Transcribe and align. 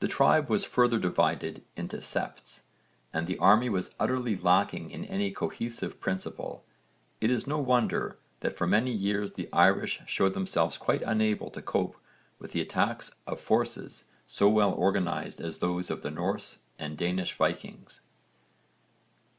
The 0.00 0.08
tribe 0.08 0.50
was 0.50 0.66
further 0.66 0.98
divided 0.98 1.62
into 1.74 2.02
septs 2.02 2.64
and 3.14 3.26
the 3.26 3.38
army 3.38 3.70
was 3.70 3.94
utterly 3.98 4.36
lacking 4.36 4.90
in 4.90 5.06
any 5.06 5.30
cohesive 5.30 5.98
principle. 6.00 6.66
It 7.22 7.30
is 7.30 7.46
no 7.46 7.58
wonder 7.58 8.18
that 8.40 8.58
for 8.58 8.66
many 8.66 8.92
years 8.92 9.32
the 9.32 9.48
Irish 9.50 10.02
showed 10.06 10.34
themselves 10.34 10.76
quite 10.76 11.00
unable 11.00 11.48
to 11.52 11.62
cope 11.62 11.96
with 12.38 12.52
the 12.52 12.60
attacks 12.60 13.14
of 13.26 13.40
forces 13.40 14.04
so 14.26 14.50
well 14.50 14.74
organised 14.74 15.40
as 15.40 15.60
those 15.60 15.88
of 15.90 16.02
the 16.02 16.10
Norse 16.10 16.58
and 16.78 16.98
Danish 16.98 17.32
Vikings. 17.32 18.02